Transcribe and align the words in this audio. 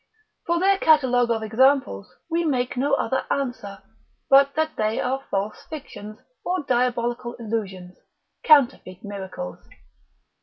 For 0.47 0.59
their 0.59 0.79
catalogue 0.79 1.29
of 1.29 1.43
examples, 1.43 2.15
we 2.27 2.43
make 2.43 2.75
no 2.75 2.95
other 2.95 3.23
answer, 3.31 3.83
but 4.31 4.55
that 4.55 4.75
they 4.75 4.99
are 4.99 5.23
false 5.29 5.61
fictions, 5.69 6.17
or 6.43 6.63
diabolical 6.63 7.35
illusions, 7.35 7.99
counterfeit 8.43 9.03
miracles. 9.03 9.59